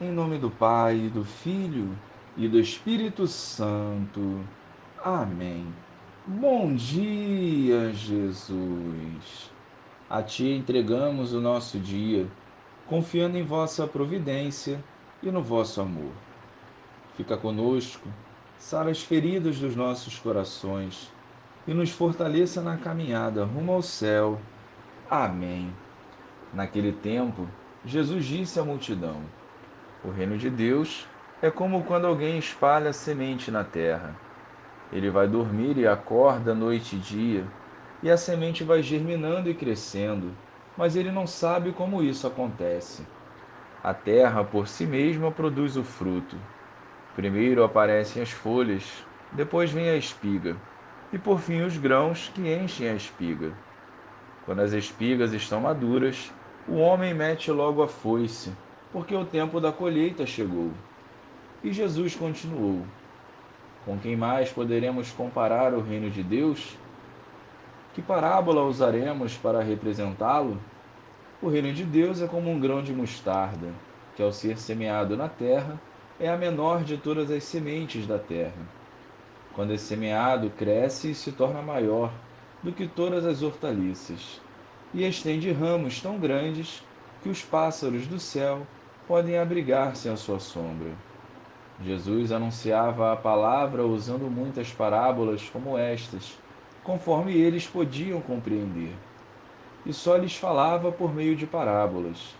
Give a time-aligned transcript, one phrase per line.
[0.00, 1.98] Em nome do Pai, do Filho
[2.36, 4.44] e do Espírito Santo.
[5.04, 5.66] Amém.
[6.24, 9.50] Bom dia, Jesus.
[10.08, 12.28] A Ti entregamos o nosso dia,
[12.86, 14.80] confiando em vossa providência
[15.20, 16.12] e no vosso amor.
[17.16, 18.08] Fica conosco,
[18.56, 21.12] sara as feridas dos nossos corações
[21.66, 24.40] e nos fortaleça na caminhada rumo ao céu.
[25.10, 25.72] Amém.
[26.54, 27.48] Naquele tempo,
[27.84, 29.22] Jesus disse à multidão:
[30.08, 31.06] o reino de Deus
[31.42, 34.16] é como quando alguém espalha semente na terra.
[34.90, 37.44] Ele vai dormir e acorda noite e dia,
[38.02, 40.32] e a semente vai germinando e crescendo,
[40.76, 43.06] mas ele não sabe como isso acontece.
[43.84, 46.36] A terra por si mesma produz o fruto.
[47.14, 50.56] Primeiro aparecem as folhas, depois vem a espiga,
[51.12, 53.52] e por fim os grãos que enchem a espiga.
[54.46, 56.32] Quando as espigas estão maduras,
[56.66, 58.52] o homem mete logo a foice
[58.92, 60.70] porque o tempo da colheita chegou.
[61.62, 62.82] E Jesus continuou:
[63.84, 66.76] Com quem mais poderemos comparar o reino de Deus?
[67.94, 70.58] Que parábola usaremos para representá-lo?
[71.42, 73.72] O reino de Deus é como um grão de mostarda,
[74.16, 75.80] que ao ser semeado na terra,
[76.18, 78.66] é a menor de todas as sementes da terra.
[79.54, 82.12] Quando é semeado, cresce e se torna maior
[82.62, 84.40] do que todas as hortaliças,
[84.92, 86.82] e estende ramos tão grandes
[87.22, 88.66] que os pássaros do céu
[89.08, 90.90] podem abrigar-se à sua sombra.
[91.82, 96.38] Jesus anunciava a palavra usando muitas parábolas como estas,
[96.84, 98.92] conforme eles podiam compreender.
[99.86, 102.34] E só lhes falava por meio de parábolas.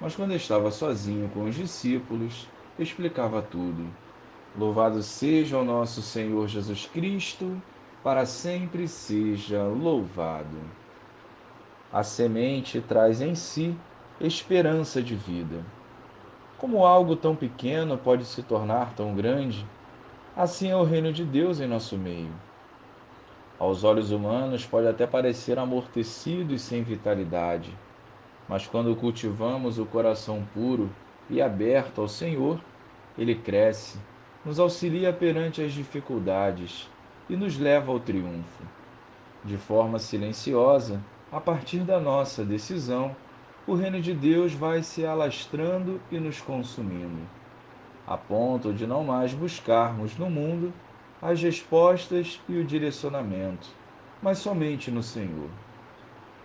[0.00, 3.86] Mas quando estava sozinho com os discípulos, explicava tudo.
[4.56, 7.60] Louvado seja o nosso Senhor Jesus Cristo,
[8.02, 10.56] para sempre seja louvado.
[11.92, 13.76] A semente traz em si
[14.20, 15.64] esperança de vida.
[16.64, 19.66] Como algo tão pequeno pode se tornar tão grande,
[20.34, 22.32] assim é o reino de Deus em nosso meio.
[23.58, 27.70] Aos olhos humanos pode até parecer amortecido e sem vitalidade,
[28.48, 30.88] mas quando cultivamos o coração puro
[31.28, 32.58] e aberto ao Senhor,
[33.18, 33.98] ele cresce,
[34.42, 36.88] nos auxilia perante as dificuldades
[37.28, 38.64] e nos leva ao triunfo.
[39.44, 40.98] De forma silenciosa,
[41.30, 43.14] a partir da nossa decisão,
[43.66, 47.22] o reino de Deus vai se alastrando e nos consumindo,
[48.06, 50.72] a ponto de não mais buscarmos no mundo
[51.22, 53.68] as respostas e o direcionamento,
[54.22, 55.48] mas somente no Senhor.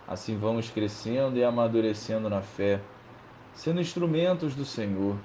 [0.08, 2.80] Assim vamos crescendo e amadurecendo na fé,
[3.52, 5.16] sendo instrumentos do Senhor,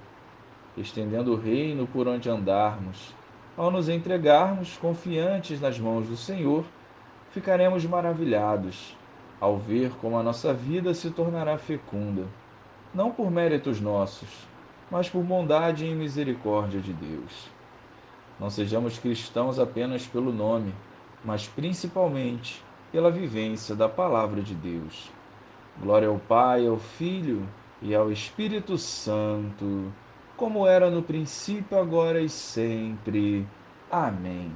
[0.75, 3.15] estendendo o reino por onde andarmos.
[3.55, 6.65] Ao nos entregarmos confiantes nas mãos do Senhor,
[7.31, 8.97] ficaremos maravilhados
[9.45, 12.23] ao ver como a nossa vida se tornará fecunda,
[12.91, 14.47] não por méritos nossos,
[14.89, 17.47] mas por bondade e misericórdia de Deus.
[18.39, 20.73] Não sejamos cristãos apenas pelo nome,
[21.23, 25.11] mas principalmente pela vivência da palavra de Deus.
[25.79, 27.47] Glória ao Pai, ao Filho
[27.83, 29.93] e ao Espírito Santo,
[30.35, 33.45] como era no princípio, agora e sempre.
[33.91, 34.51] Amém.